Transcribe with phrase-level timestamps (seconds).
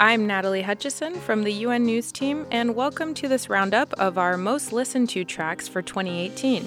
[0.00, 4.38] I'm Natalie Hutchison from the UN News team, and welcome to this roundup of our
[4.38, 6.66] most listened to tracks for 2018.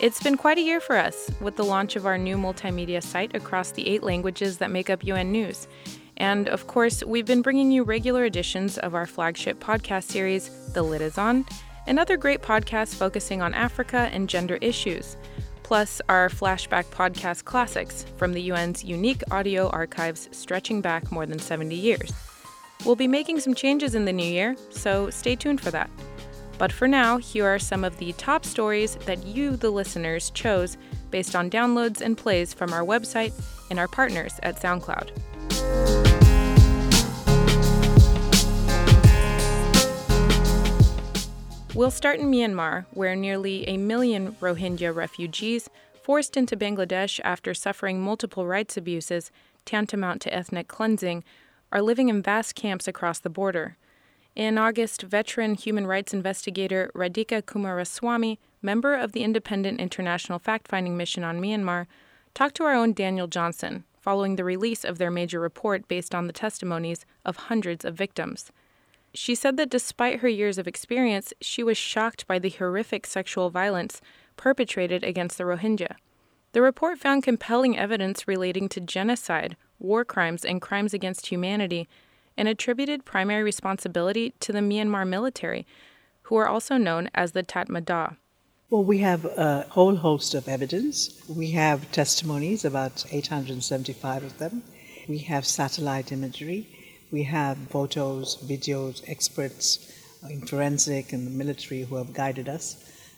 [0.00, 3.36] It's been quite a year for us, with the launch of our new multimedia site
[3.36, 5.68] across the eight languages that make up UN News.
[6.16, 10.82] And of course, we've been bringing you regular editions of our flagship podcast series, The
[10.82, 11.44] Lid Is On,
[11.86, 15.18] and other great podcasts focusing on Africa and gender issues
[15.62, 21.38] plus our flashback podcast classics from the UN's unique audio archives stretching back more than
[21.38, 22.12] 70 years.
[22.84, 25.88] We'll be making some changes in the new year, so stay tuned for that.
[26.58, 30.76] But for now, here are some of the top stories that you, the listeners, chose
[31.10, 33.32] based on downloads and plays from our website
[33.70, 35.10] and our partners at SoundCloud.
[41.74, 45.70] We'll start in Myanmar, where nearly a million Rohingya refugees,
[46.02, 49.30] forced into Bangladesh after suffering multiple rights abuses
[49.64, 51.24] tantamount to ethnic cleansing,
[51.72, 53.76] are living in vast camps across the border.
[54.36, 60.96] In August, veteran human rights investigator Radhika Coomaraswamy, member of the Independent International Fact Finding
[60.96, 61.86] Mission on Myanmar,
[62.34, 66.26] talked to our own Daniel Johnson following the release of their major report based on
[66.26, 68.50] the testimonies of hundreds of victims.
[69.14, 73.48] She said that despite her years of experience, she was shocked by the horrific sexual
[73.48, 74.00] violence
[74.36, 75.96] perpetrated against the Rohingya.
[76.52, 81.88] The report found compelling evidence relating to genocide, war crimes, and crimes against humanity,
[82.36, 85.66] and attributed primary responsibility to the Myanmar military,
[86.22, 88.16] who are also known as the Tatmadaw.
[88.70, 91.20] Well, we have a whole host of evidence.
[91.28, 94.62] We have testimonies, about 875 of them.
[95.08, 96.66] We have satellite imagery.
[97.10, 99.92] We have photos, videos, experts
[100.30, 102.76] in forensic and the military who have guided us.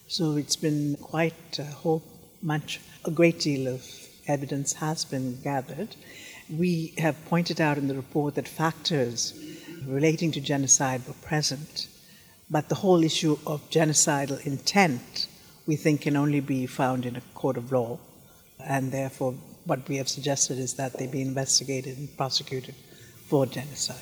[0.09, 2.03] So it's been quite a whole
[2.43, 3.87] much, a great deal of
[4.27, 5.95] evidence has been gathered.
[6.51, 9.35] We have pointed out in the report that factors
[9.87, 11.89] relating to genocide were present,
[12.51, 15.29] but the whole issue of genocidal intent
[15.67, 17.99] we think can only be found in a court of law,
[18.61, 19.35] and therefore
[19.65, 22.75] what we have suggested is that they be investigated and prosecuted
[23.27, 23.97] for genocide.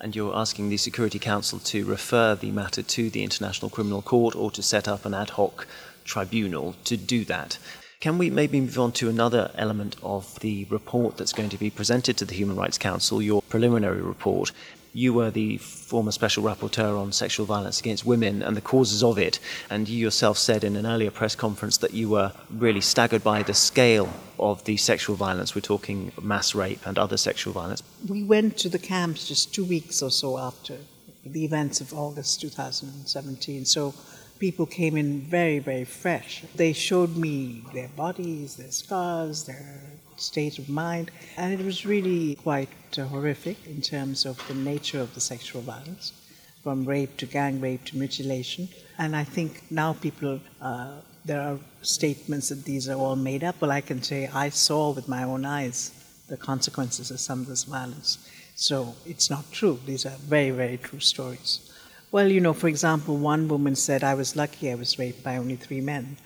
[0.00, 4.34] And you're asking the Security Council to refer the matter to the International Criminal Court
[4.34, 5.66] or to set up an ad hoc
[6.04, 7.58] tribunal to do that.
[7.98, 11.70] Can we maybe move on to another element of the report that's going to be
[11.70, 14.52] presented to the Human Rights Council, your preliminary report?
[14.92, 19.18] You were the former special rapporteur on sexual violence against women and the causes of
[19.18, 19.40] it,
[19.70, 23.42] and you yourself said in an earlier press conference that you were really staggered by
[23.42, 25.54] the scale of the sexual violence.
[25.54, 27.82] We're talking mass rape and other sexual violence.
[28.06, 30.76] We went to the camps just two weeks or so after
[31.24, 33.64] the events of August 2017.
[33.64, 33.94] So
[34.38, 36.44] people came in very, very fresh.
[36.54, 39.80] They showed me their bodies, their scars, their
[40.16, 41.10] state of mind.
[41.36, 46.12] And it was really quite horrific in terms of the nature of the sexual violence,
[46.62, 48.68] from rape to gang rape to mutilation.
[48.98, 50.92] And I think now people, uh,
[51.24, 53.60] there are statements that these are all made up.
[53.60, 55.90] Well, I can say I saw with my own eyes
[56.28, 58.18] the consequences of some of this violence.
[58.54, 59.78] So it's not true.
[59.84, 61.70] These are very, very true stories.
[62.16, 65.36] Well, you know, for example, one woman said, I was lucky I was raped by
[65.36, 66.16] only three men.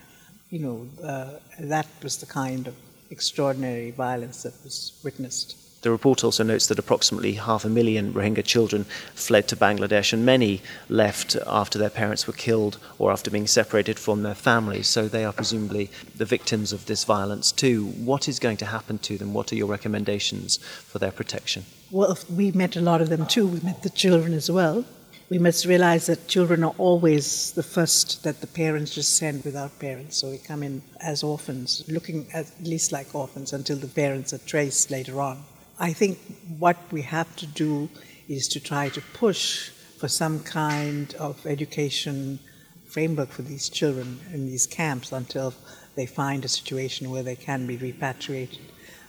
[0.49, 2.75] You know, uh, that was the kind of
[3.09, 5.81] extraordinary violence that was witnessed.
[5.81, 8.85] The report also notes that approximately half a million Rohingya children
[9.15, 13.99] fled to Bangladesh, and many left after their parents were killed or after being separated
[13.99, 14.87] from their families.
[14.87, 17.87] So they are presumably the victims of this violence too.
[17.87, 19.33] What is going to happen to them?
[19.33, 21.65] What are your recommendations for their protection?
[21.91, 23.45] Well, we met a lot of them too.
[23.45, 24.85] We met the children as well
[25.31, 29.79] we must realize that children are always the first that the parents just send without
[29.79, 30.17] parents.
[30.17, 34.39] So we come in as orphans, looking at least like orphans until the parents are
[34.39, 35.41] traced later on.
[35.79, 36.19] I think
[36.59, 37.89] what we have to do
[38.27, 39.69] is to try to push
[39.99, 42.39] for some kind of education
[42.85, 45.53] framework for these children in these camps until
[45.95, 48.65] they find a situation where they can be repatriated.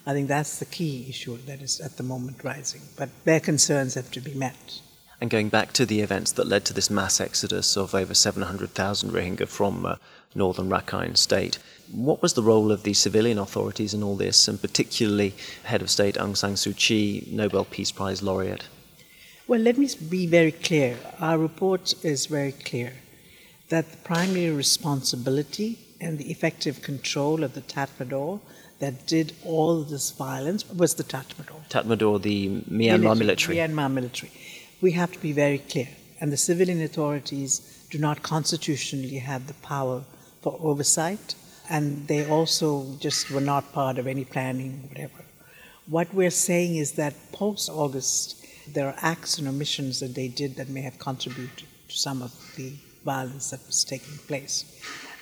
[0.07, 2.83] I think that's the key issue that is at the moment rising.
[2.97, 4.81] But their concerns have to be met
[5.23, 9.13] and going back to the events that led to this mass exodus of over 700,000
[9.13, 9.95] Rohingya from uh,
[10.35, 11.61] northern Rakhine state.
[11.93, 15.33] What was the role of the civilian authorities in all this, and particularly
[15.63, 18.65] head of state Aung San Suu Kyi, Nobel Peace Prize laureate?
[19.47, 20.99] Well, let me be very clear.
[21.21, 22.93] Our report is very clear
[23.69, 28.41] that the primary responsibility and the effective control of the Tatmadaw
[28.81, 31.69] that did all this violence was the Tatmadaw.
[31.69, 33.59] Tatmadaw, the Myanmar military.
[33.59, 34.33] Myanmar military
[34.83, 35.89] we have to be very clear.
[36.21, 40.03] And the civilian authorities do not constitutionally have the power
[40.43, 41.35] for oversight,
[41.71, 45.25] and they also just were not part of any planning, whatever.
[45.87, 50.57] What we're saying is that post August, there are acts and omissions that they did
[50.57, 52.73] that may have contributed to some of the
[53.05, 54.65] violence that was taking place.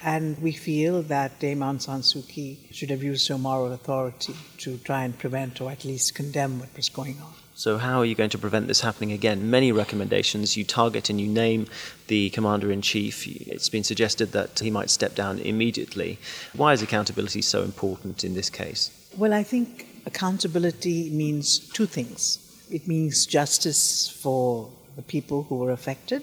[0.03, 4.35] And we feel that Dame Aung San Suu Kyi should have used her moral authority
[4.59, 7.35] to try and prevent or at least condemn what was going on.
[7.61, 9.51] So, how are you going to prevent this happening again?
[9.51, 10.57] Many recommendations.
[10.57, 11.67] You target and you name
[12.07, 13.27] the commander in chief.
[13.27, 16.19] It's been suggested that he might step down immediately.
[16.55, 18.91] Why is accountability so important in this case?
[19.19, 22.39] Well, I think accountability means two things
[22.71, 26.23] it means justice for the people who were affected,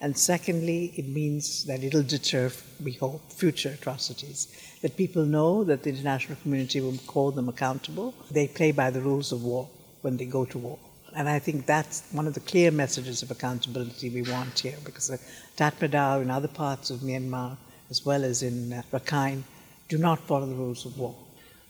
[0.00, 2.50] and secondly, it means that it'll deter,
[2.82, 4.48] we hope, future atrocities.
[4.80, 8.14] That people know that the international community will hold them accountable.
[8.30, 9.68] They play by the rules of war
[10.04, 10.78] when they go to war.
[11.16, 15.08] And I think that's one of the clear messages of accountability we want here, because
[15.08, 15.18] the
[15.56, 17.56] Tatmadaw in other parts of Myanmar,
[17.90, 19.42] as well as in uh, Rakhine,
[19.88, 21.14] do not follow the rules of war.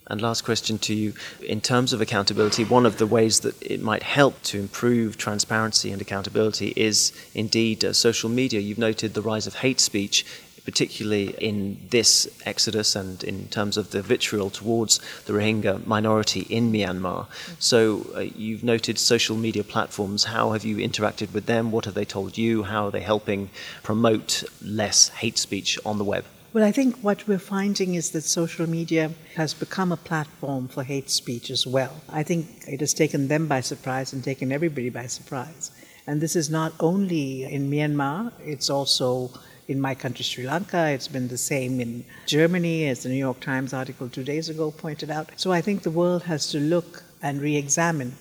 [0.06, 1.14] And last question to you.
[1.40, 5.90] In terms of accountability, one of the ways that it might help to improve transparency
[5.92, 8.60] and accountability is indeed uh, social media.
[8.60, 10.26] You've noted the rise of hate speech,
[10.64, 16.72] particularly in this exodus and in terms of the vitriol towards the Rohingya minority in
[16.72, 17.26] Myanmar.
[17.58, 20.24] So uh, you've noted social media platforms.
[20.24, 21.70] How have you interacted with them?
[21.70, 22.62] What have they told you?
[22.64, 23.50] How are they helping
[23.82, 26.24] promote less hate speech on the web?
[26.54, 30.84] Well, I think what we're finding is that social media has become a platform for
[30.84, 32.00] hate speech as well.
[32.08, 35.72] I think it has taken them by surprise and taken everybody by surprise.
[36.06, 39.32] And this is not only in Myanmar, it's also
[39.68, 40.90] in my country, Sri Lanka.
[40.90, 44.70] It's been the same in Germany, as the New York Times article two days ago
[44.70, 45.30] pointed out.
[45.36, 48.14] So I think the world has to look and re examine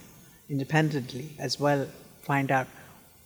[0.50, 1.88] independently as well,
[2.22, 2.68] find out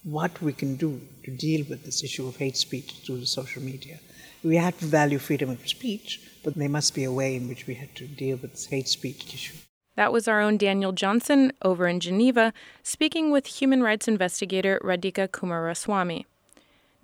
[0.04, 4.00] what we can do to deal with this issue of hate speech through social media
[4.44, 7.68] we have to value freedom of speech, but there must be a way in which
[7.68, 9.56] we have to deal with this hate speech issue.
[9.96, 12.54] That was our own Daniel Johnson over in Geneva,
[12.84, 16.26] speaking with human rights investigator Radhika Coomaraswamy.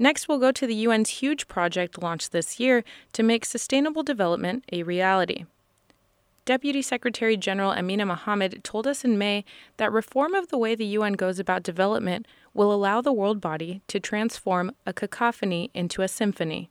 [0.03, 2.83] Next, we'll go to the UN's huge project launched this year
[3.13, 5.45] to make sustainable development a reality.
[6.43, 9.45] Deputy Secretary General Amina Mohammed told us in May
[9.77, 13.81] that reform of the way the UN goes about development will allow the world body
[13.87, 16.69] to transform a cacophony into a symphony.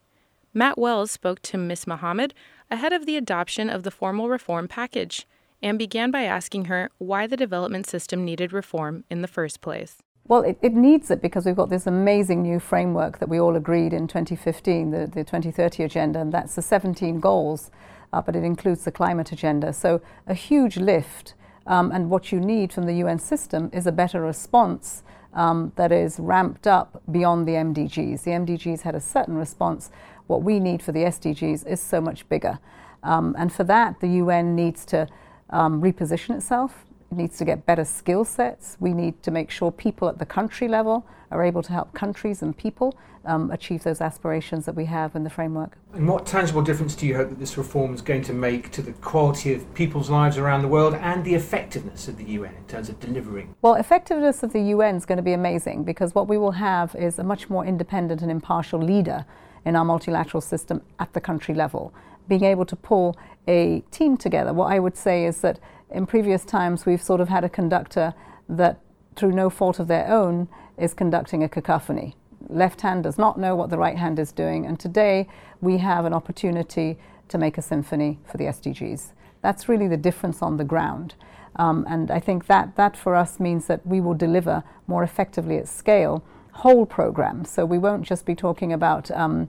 [0.53, 1.87] Matt Wells spoke to Ms.
[1.87, 2.35] Mohammed
[2.71, 5.27] ahead of the adoption of the formal reform package
[5.63, 10.03] and began by asking her why the development system needed reform in the first place.
[10.29, 13.57] Well, it, it, needs it because we've got this amazing new framework that we all
[13.57, 17.71] agreed in 2015, the, the 2030 agenda, and that's the 17 goals,
[18.13, 19.73] uh, but it includes the climate agenda.
[19.73, 21.35] So, a huge lift.
[21.67, 25.03] Um, and what you need from the UN system is a better response
[25.35, 28.23] um, that is ramped up beyond the MDGs.
[28.23, 29.91] The MDGs had a certain response,
[30.27, 32.59] what we need for the SDGs is so much bigger.
[33.03, 35.09] Um, and for that, the UN needs to
[35.51, 36.85] um, reposition itself.
[37.13, 38.79] Needs to get better skill sets.
[38.81, 42.41] We need to make sure people at the country level are able to help countries
[42.41, 45.77] and people um, achieve those aspirations that we have in the framework.
[45.93, 48.81] And what tangible difference do you hope that this reform is going to make to
[48.81, 52.65] the quality of people's lives around the world and the effectiveness of the UN in
[52.65, 53.55] terms of delivering?
[53.61, 56.95] Well, effectiveness of the UN is going to be amazing because what we will have
[56.95, 59.27] is a much more independent and impartial leader
[59.67, 61.93] in our multilateral system at the country level.
[62.27, 64.55] Being able to pull a team together.
[64.55, 65.59] What I would say is that
[65.93, 68.15] in previous times we've sort of had a conductor
[68.49, 68.81] that,
[69.17, 72.17] through no fault of their own, is conducting a cacophony.
[72.49, 75.29] Left hand does not know what the right hand is doing, and today
[75.61, 79.13] we have an opportunity to make a symphony for the SDGs.
[79.43, 81.15] That's really the difference on the ground.
[81.57, 85.59] Um, and I think that that for us means that we will deliver more effectively
[85.59, 87.51] at scale whole programs.
[87.51, 89.49] So we won't just be talking about um,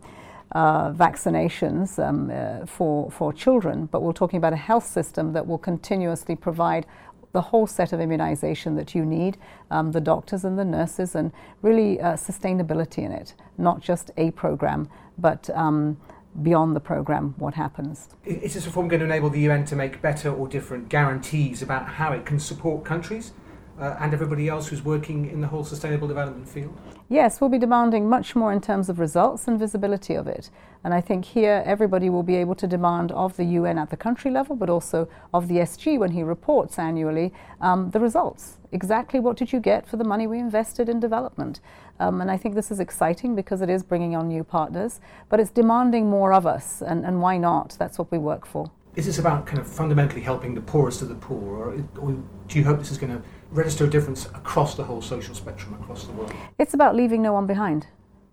[0.54, 5.46] uh, vaccinations um, uh, for, for children, but we're talking about a health system that
[5.48, 6.86] will continuously provide
[7.32, 9.38] the whole set of immunization that you need,
[9.72, 11.32] um, the doctors and the nurses, and
[11.64, 15.98] really uh, sustainability in it, not just a program, but um,
[16.42, 18.10] beyond the program, what happens.
[18.24, 21.88] Is this reform going to enable the UN to make better or different guarantees about
[21.88, 23.34] how it can support countries?
[23.80, 26.78] Uh, and everybody else who's working in the whole sustainable development field?
[27.10, 30.50] Yes, we'll be demanding much more in terms of results and visibility of it.
[30.84, 33.98] And I think here everybody will be able to demand of the UN at the
[33.98, 38.58] country level, but also of the SG when he reports annually um, the results.
[38.72, 41.60] Exactly what did you get for the money we invested in development?
[42.00, 45.00] Um, and I think this is exciting because it is bringing on new partners,
[45.30, 46.82] but it's demanding more of us.
[46.82, 47.76] And, and why not?
[47.78, 48.72] That's what we work for.
[48.96, 52.16] Is this about kind of fundamentally helping the poorest of the poor, or, or
[52.48, 55.74] do you hope this is going to register a difference across the whole social spectrum
[55.82, 56.34] across the world?
[56.58, 57.88] It's about leaving no one behind.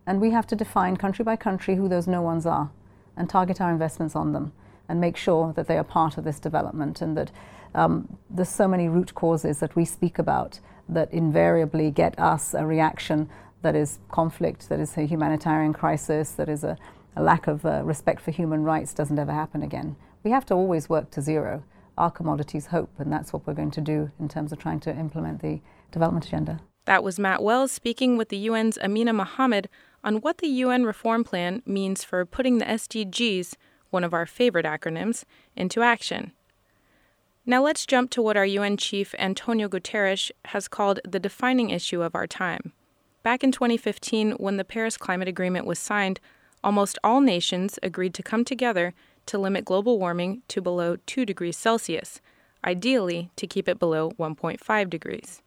[0.07, 2.71] And we have to define country by country who those no ones are
[3.17, 4.53] and target our investments on them.
[4.91, 7.31] and make sure that they are part of this development and that
[7.77, 10.59] um, there's so many root causes that we speak about
[10.89, 13.31] that invariably get us a reaction
[13.63, 16.77] that is conflict, that is a humanitarian crisis, that is a,
[17.15, 19.95] a lack of uh, respect for human rights doesn't ever happen again.
[20.25, 21.63] We have to always work to zero.
[21.99, 24.97] Our commodities hope, and that's what we're going to do in terms of trying to
[24.97, 25.61] implement the
[25.93, 26.61] development agenda.
[26.87, 29.69] That was Matt Wells speaking with the UN's Amina Mohammed
[30.03, 33.55] on what the UN Reform Plan means for putting the SDGs,
[33.91, 36.33] one of our favorite acronyms, into action.
[37.45, 42.03] Now let's jump to what our UN chief Antonio Guterres has called the defining issue
[42.03, 42.73] of our time.
[43.23, 46.21] Back in 2015, when the Paris Climate Agreement was signed,
[46.65, 48.95] almost all nations agreed to come together
[49.27, 52.21] to limit global warming to below 2 degrees Celsius,
[52.65, 55.43] ideally to keep it below 1.5 degrees.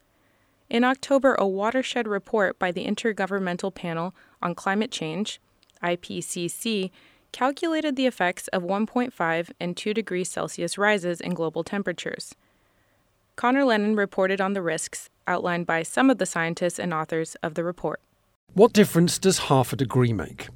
[0.70, 5.39] In October, a watershed report by the Intergovernmental Panel on Climate Change,
[5.84, 6.89] IPCC,
[7.32, 12.36] calculated the effects of 1.5 and 2 degrees Celsius rises in global temperatures.
[13.36, 17.56] Conor Lennon reported on the risks outlined by some of the scientists and authors of
[17.56, 18.00] the report.
[18.53, 20.50] What difference does half a degree make?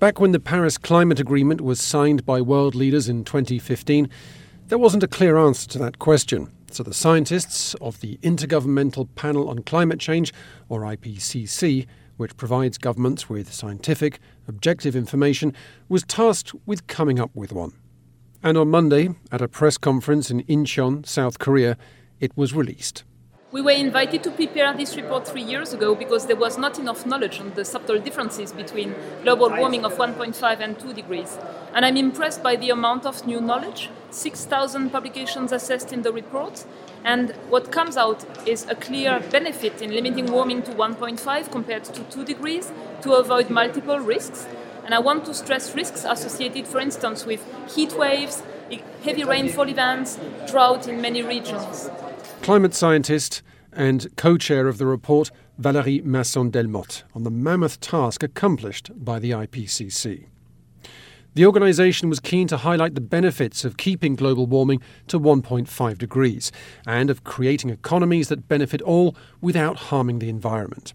[0.00, 4.08] Back when the Paris Climate Agreement was signed by world leaders in 2015,
[4.68, 6.50] there wasn't a clear answer to that question.
[6.70, 10.32] So the scientists of the Intergovernmental Panel on Climate Change,
[10.70, 15.52] or IPCC, which provides governments with scientific, objective information,
[15.90, 17.74] was tasked with coming up with one.
[18.42, 21.76] And on Monday, at a press conference in Incheon, South Korea,
[22.20, 23.04] it was released.
[23.52, 27.04] We were invited to prepare this report three years ago because there was not enough
[27.04, 31.36] knowledge on the subtle differences between global warming of 1.5 and 2 degrees.
[31.74, 36.64] And I'm impressed by the amount of new knowledge 6,000 publications assessed in the report.
[37.04, 42.04] And what comes out is a clear benefit in limiting warming to 1.5 compared to
[42.04, 42.70] 2 degrees
[43.02, 44.46] to avoid multiple risks.
[44.84, 48.44] And I want to stress risks associated, for instance, with heat waves,
[49.04, 51.90] heavy rainfall events, drought in many regions.
[52.42, 58.22] Climate scientist and co chair of the report, Valérie Masson Delmotte, on the mammoth task
[58.22, 60.26] accomplished by the IPCC.
[61.34, 66.50] The organisation was keen to highlight the benefits of keeping global warming to 1.5 degrees
[66.86, 70.92] and of creating economies that benefit all without harming the environment.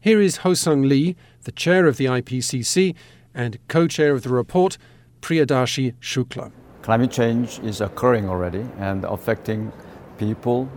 [0.00, 2.94] Here is Hoesung Lee, the chair of the IPCC
[3.34, 4.78] and co chair of the report,
[5.20, 6.52] Priyadarshi Shukla.
[6.82, 9.70] Climate change is occurring already and affecting
[10.18, 10.68] people,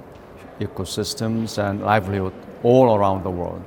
[0.59, 3.63] ecosystems, and livelihood all around the world.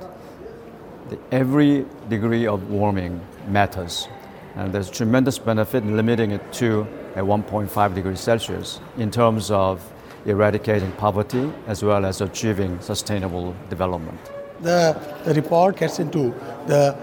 [1.09, 3.19] The, every degree of warming
[3.49, 4.07] matters,
[4.55, 9.81] and there's tremendous benefit in limiting it to a 1.5 degrees Celsius in terms of
[10.25, 14.19] eradicating poverty as well as achieving sustainable development.
[14.61, 16.33] The, report gets into
[16.67, 16.95] the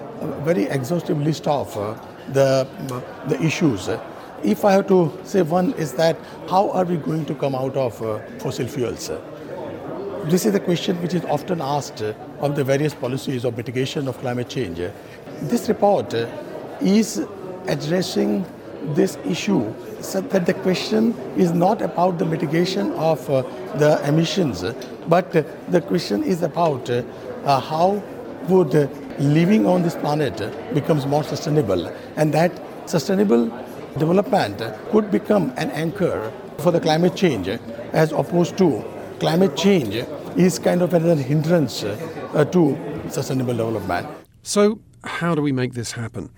[0.45, 1.95] very exhaustive list of uh,
[2.33, 3.89] the, uh, the issues
[4.43, 6.17] if I have to say one is that
[6.49, 9.11] how are we going to come out of uh, fossil fuels?
[10.25, 14.09] This is a question which is often asked uh, of the various policies of mitigation
[14.09, 14.79] of climate change.
[15.43, 16.27] This report uh,
[16.81, 17.25] is
[17.69, 18.45] addressing
[18.95, 23.43] this issue so that the question is not about the mitigation of uh,
[23.79, 24.65] the emissions,
[25.09, 27.03] but the question is about uh,
[27.61, 28.03] how
[28.49, 28.75] would
[29.19, 30.37] living on this planet
[30.75, 32.53] becomes more sustainable and that
[32.89, 33.51] sustainable
[33.99, 37.49] development could become an anchor for the climate change
[37.93, 38.85] as opposed to
[39.19, 40.05] climate change
[40.37, 42.77] is kind of another hindrance uh, to
[43.09, 44.07] sustainable development.
[44.43, 46.31] So, how do we make this happen?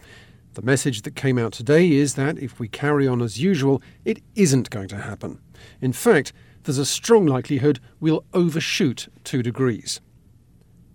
[0.55, 4.23] The message that came out today is that if we carry on as usual, it
[4.35, 5.41] isn't going to happen.
[5.81, 6.33] In fact,
[6.65, 10.00] there's a strong likelihood we'll overshoot 2 degrees.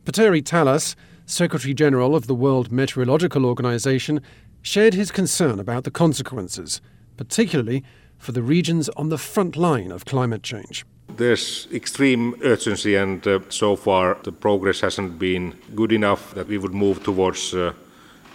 [0.06, 4.22] Petteri Talas, Secretary General of the World Meteorological Organization,
[4.64, 6.82] shared his concern about the consequences,
[7.18, 7.84] particularly
[8.18, 10.86] for the regions on the front line of climate change.
[11.18, 16.58] There's extreme urgency, and uh, so far the progress hasn't been good enough that we
[16.58, 17.74] would move towards uh,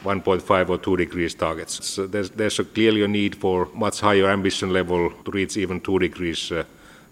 [0.04, 1.84] 1.5 or 2 degrees targets.
[1.84, 5.80] So there's, there's a clearly a need for much higher ambition level to reach even
[5.80, 6.64] 2 degrees uh,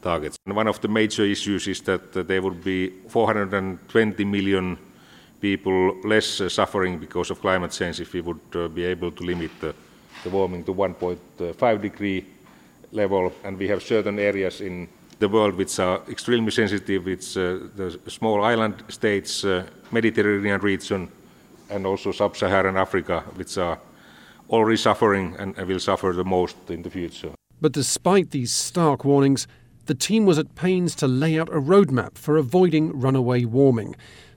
[0.03, 0.37] targets.
[0.47, 4.79] And one of the major issues is that there would be 420 million
[5.41, 9.23] people less uh, suffering because of climate change if we would uh, be able to
[9.25, 9.75] limit the,
[10.25, 12.25] the warming to 1.5 degree
[12.93, 13.33] level.
[13.45, 14.89] And we have certain areas in
[15.19, 17.09] the world which are extremely sensitive.
[17.09, 21.09] It's uh, the small island states, uh, Mediterranean region,
[21.71, 23.79] and also sub-Saharan Africa, which are
[24.51, 27.31] already suffering and will suffer the most in the future.
[27.61, 29.49] But despite these stark warnings,
[29.87, 33.97] the team was at pains to lay out a roadmap for avoiding runaway warming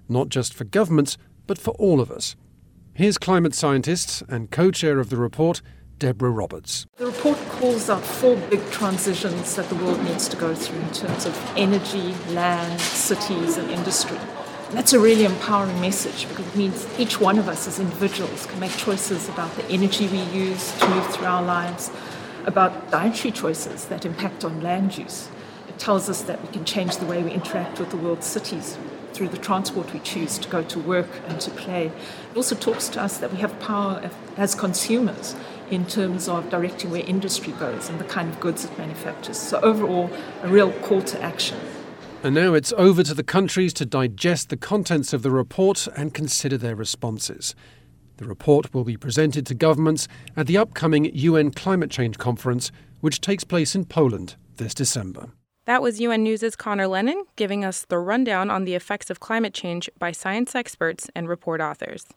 [0.10, 2.36] not just for governments, but for all of us.
[2.94, 5.62] Here's climate scientist and co chair of the report,
[6.00, 6.86] Deborah Roberts.
[6.98, 10.92] The report calls out four big transitions that the world needs to go through in
[10.92, 14.18] terms of energy, land, cities, and industry.
[14.70, 18.46] And that's a really empowering message because it means each one of us as individuals
[18.46, 21.90] can make choices about the energy we use to move through our lives,
[22.46, 25.30] about dietary choices that impact on land use.
[25.68, 28.78] It tells us that we can change the way we interact with the world's cities
[29.20, 31.88] through the transport we choose to go to work and to play.
[31.88, 35.36] It also talks to us that we have power as consumers
[35.70, 39.38] in terms of directing where industry goes and the kind of goods it manufactures.
[39.38, 40.10] So, overall,
[40.42, 41.60] a real call to action.
[42.24, 46.14] And now it's over to the countries to digest the contents of the report and
[46.14, 47.56] consider their responses.
[48.16, 50.08] The report will be presented to governments
[50.38, 52.72] at the upcoming UN Climate Change Conference,
[53.02, 55.34] which takes place in Poland this December.
[55.70, 59.54] That was UN News' Conor Lennon giving us the rundown on the effects of climate
[59.54, 62.08] change by science experts and report authors.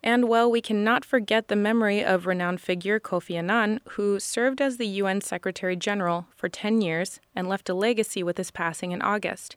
[0.00, 4.76] And well, we cannot forget the memory of renowned figure Kofi Annan, who served as
[4.76, 9.02] the UN Secretary General for 10 years and left a legacy with his passing in
[9.02, 9.56] August.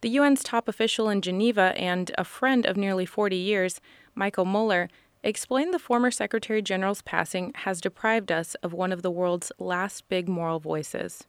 [0.00, 3.80] The UN's top official in Geneva and a friend of nearly 40 years,
[4.16, 4.88] Michael Møller,
[5.22, 10.08] explained the former Secretary General's passing has deprived us of one of the world's last
[10.08, 11.28] big moral voices.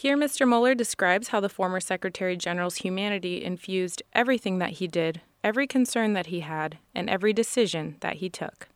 [0.00, 0.46] Here, Mr.
[0.46, 6.12] Møller describes how the former Secretary General's humanity infused everything that he did, every concern
[6.12, 8.68] that he had, and every decision that he took.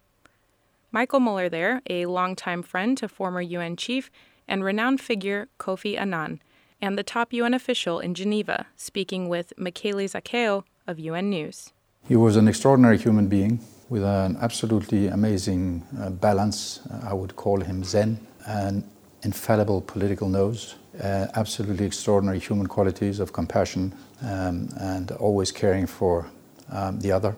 [0.91, 4.11] Michael Møller, there, a longtime friend to former UN chief
[4.49, 6.41] and renowned figure Kofi Annan,
[6.81, 11.73] and the top UN official in Geneva, speaking with Michele Zaccheo of UN News.
[12.09, 16.81] He was an extraordinary human being with an absolutely amazing uh, balance.
[17.05, 18.83] I would call him Zen, an
[19.23, 26.31] infallible political nose uh, absolutely extraordinary human qualities of compassion um, and always caring for
[26.71, 27.35] um, the other,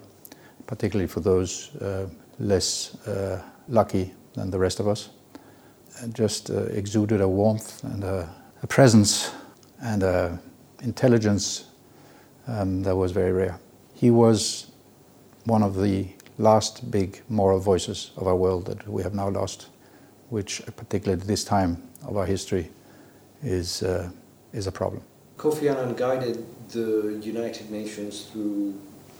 [0.66, 2.06] particularly for those uh,
[2.38, 5.10] less uh, lucky than the rest of us.
[6.00, 8.28] And just uh, exuded a warmth and a,
[8.62, 9.32] a presence
[9.80, 10.40] and an
[10.82, 11.66] intelligence
[12.46, 13.58] um, that was very rare.
[13.94, 14.70] He was
[15.44, 19.68] one of the last big moral voices of our world that we have now lost,
[20.30, 22.70] which, particularly at this time of our history,
[23.44, 24.10] is, uh,
[24.52, 25.02] is a problem.
[25.36, 28.74] Kofi Annan guided the United Nations through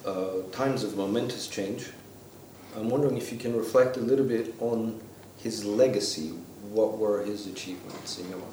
[0.07, 1.91] uh, times of momentous change.
[2.77, 5.01] I'm wondering if you can reflect a little bit on
[5.39, 6.33] his legacy.
[6.73, 8.51] What were his achievements in your mind?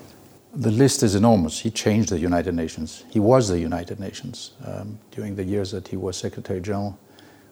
[0.54, 1.60] The list is enormous.
[1.60, 3.06] He changed the United Nations.
[3.10, 7.00] He was the United Nations um, during the years that he was Secretary General.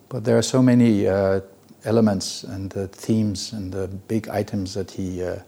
[0.09, 1.39] But there are so many uh,
[1.85, 5.39] elements and uh, themes and uh, big items that he uh,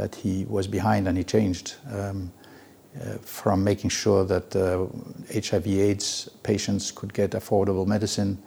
[0.00, 2.32] that he was behind and he changed um,
[3.00, 4.86] uh, from making sure that uh,
[5.32, 8.38] HIV/AIDS patients could get affordable medicine,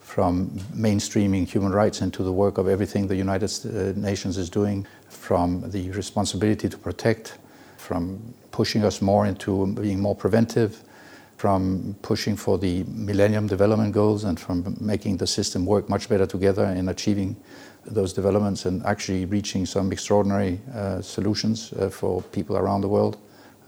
[0.00, 4.86] from mainstreaming human rights into the work of everything the United uh, Nations is doing,
[5.08, 7.38] from the responsibility to protect,
[7.76, 10.82] from pushing us more into being more preventive,
[11.36, 16.26] from pushing for the Millennium Development Goals, and from making the system work much better
[16.26, 17.36] together in achieving
[17.86, 23.16] those developments and actually reaching some extraordinary uh, solutions uh, for people around the world.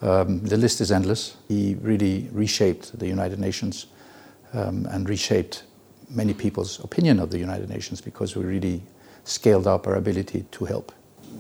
[0.03, 1.37] Um, the list is endless.
[1.49, 3.87] He really reshaped the United Nations
[4.53, 5.63] um, and reshaped
[6.11, 8.83] many people's opinion of the United Nations because we really
[9.25, 10.93] scaled up our ability to help.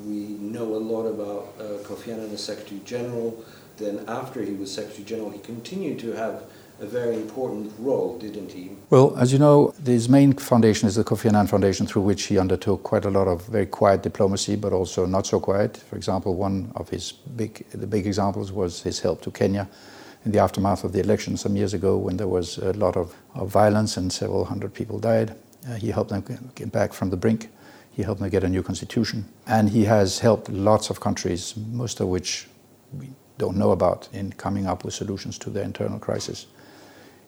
[0.04, 3.44] We know a lot about uh, Kofi Annan as Secretary General.
[3.76, 6.44] Then, after he was Secretary General, he continued to have
[6.80, 8.70] a very important role, didn't he?
[8.90, 12.38] Well, as you know, his main foundation is the Kofi Annan Foundation, through which he
[12.38, 15.76] undertook quite a lot of very quiet diplomacy, but also not so quiet.
[15.76, 19.68] For example, one of his big, the big examples was his help to Kenya
[20.24, 23.14] in the aftermath of the election some years ago when there was a lot of,
[23.34, 25.34] of violence and several hundred people died.
[25.68, 27.48] Uh, he helped them get back from the brink.
[27.92, 29.26] He helped them get a new constitution.
[29.46, 32.48] And he has helped lots of countries, most of which
[32.92, 36.46] we don't know about, in coming up with solutions to their internal crisis.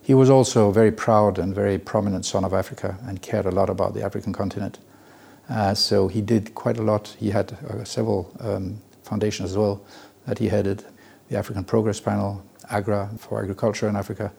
[0.04, 3.70] He was also very proud and very prominent son of Africa and cared a lot
[3.70, 4.78] about the African continent.
[5.48, 7.16] Uh, so he did quite a lot.
[7.18, 9.82] He had uh, several um, foundations as well
[10.26, 10.84] that he headed
[11.30, 14.30] the African Progress Panel, AGRA for agriculture in Africa.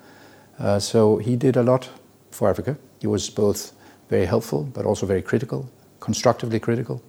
[0.60, 1.90] Uh, so he did a lot
[2.30, 2.78] for Africa.
[3.02, 3.74] He was both
[4.08, 5.68] very helpful but also very critical,
[6.00, 7.02] constructively critical.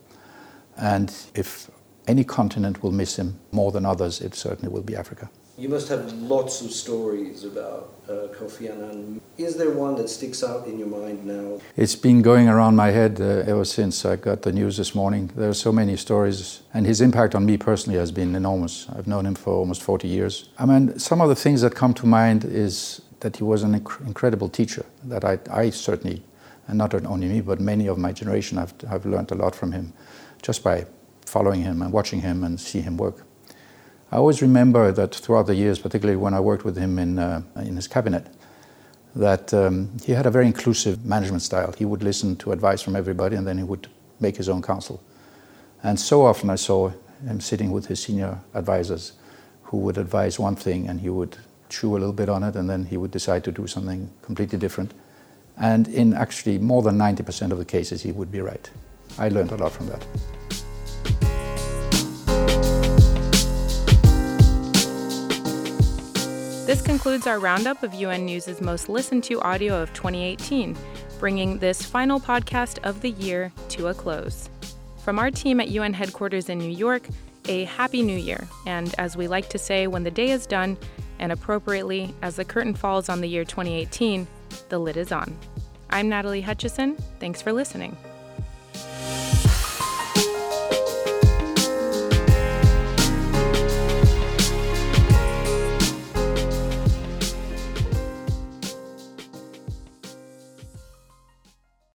[0.79, 1.71] And if
[2.09, 5.29] any continent will miss him more than others, it certainly will be Africa.
[5.59, 9.23] You must have lots of stories about uh, Kofi Annan.
[9.39, 11.61] Is there one that sticks out in your mind now?
[11.77, 15.31] It's been going around my head uh, ever since I got the news this morning.
[15.35, 18.87] There are so many stories, and his impact on me personally has been enormous.
[18.95, 20.51] I've known him for almost 40 years.
[20.59, 23.81] I mean, some of the things that come to mind is that he was an
[23.81, 26.23] inc- incredible teacher that I, I certainly
[26.69, 29.73] and not only me, but many of my generation have, have learned a lot from
[29.73, 29.93] him
[30.43, 30.87] just by
[31.25, 33.25] following him and watching him and see him work.
[34.13, 37.43] I always remember that throughout the years, particularly when I worked with him in, uh,
[37.57, 38.27] in his cabinet,
[39.17, 41.73] that um, he had a very inclusive management style.
[41.77, 43.89] He would listen to advice from everybody and then he would
[44.21, 45.03] make his own counsel.
[45.83, 46.93] And so often I saw
[47.27, 49.13] him sitting with his senior advisors
[49.65, 51.37] who would advise one thing and he would
[51.69, 54.59] chew a little bit on it and then he would decide to do something completely
[54.59, 54.93] different.
[55.57, 58.71] And in actually more than 90% of the cases, he would be right.
[59.19, 60.07] I learned a lot from that.
[66.77, 70.77] This concludes our roundup of UN News' most listened to audio of 2018,
[71.19, 74.51] bringing this final podcast of the year to a close.
[75.03, 77.09] From our team at UN headquarters in New York,
[77.47, 78.47] a happy new year.
[78.67, 80.77] And as we like to say when the day is done,
[81.19, 84.27] and appropriately, as the curtain falls on the year 2018,
[84.69, 85.35] the lid is on.
[85.89, 86.97] I'm Natalie Hutchison.
[87.21, 87.97] Thanks for listening.